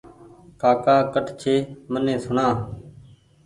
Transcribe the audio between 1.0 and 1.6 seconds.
ڪٺ ڇي